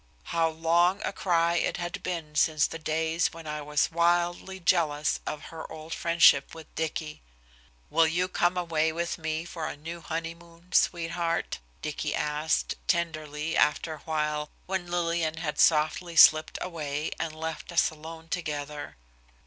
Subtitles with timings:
[0.33, 5.19] How long a cry it had been since the days when I was wildly jealous
[5.27, 7.21] of her old friendship with Dicky!
[7.91, 13.93] "Will you come away with me for a new honeymoon, sweetheart?" Dicky asked, tenderly, after
[13.93, 18.97] awhile, when Lillian had softly slipped away and left us alone together.